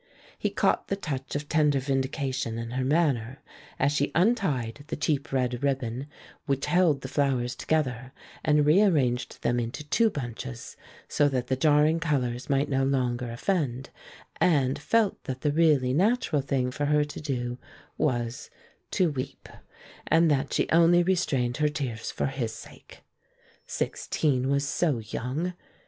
He 0.35 0.49
caught 0.49 0.87
the 0.87 0.95
touch 0.95 1.35
of 1.35 1.47
tender 1.47 1.77
vindication 1.79 2.57
in 2.57 2.71
her 2.71 2.83
manner 2.83 3.37
as 3.77 3.91
she 3.91 4.11
untied 4.15 4.83
the 4.87 4.95
cheap 4.95 5.31
red 5.31 5.61
ribbon 5.61 6.07
which 6.47 6.65
held 6.65 7.01
the 7.01 7.07
flowers 7.07 7.53
together 7.55 8.11
and 8.43 8.65
rearranged 8.65 9.43
them 9.43 9.59
into 9.59 9.83
two 9.83 10.09
bunches 10.09 10.75
so 11.07 11.29
that 11.29 11.45
the 11.49 11.55
jarring 11.55 11.99
colors 11.99 12.49
might 12.49 12.67
no 12.67 12.83
longer 12.83 13.29
offend, 13.29 13.91
and 14.37 14.79
felt 14.79 15.23
that 15.25 15.41
the 15.41 15.51
really 15.51 15.93
natural 15.93 16.41
thing 16.41 16.71
for 16.71 16.85
her 16.85 17.03
to 17.03 17.21
do 17.21 17.59
was 17.95 18.49
to 18.89 19.11
weep, 19.11 19.47
and 20.07 20.31
that 20.31 20.51
she 20.51 20.67
only 20.71 21.03
restrained 21.03 21.57
her 21.57 21.69
tears 21.69 22.09
for 22.09 22.25
his 22.25 22.51
sake. 22.51 23.03
Sixteen 23.67 24.49
was 24.49 24.67
so 24.67 24.97
young! 24.97 25.53